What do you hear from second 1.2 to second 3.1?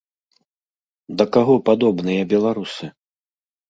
Да каго падобныя беларусы?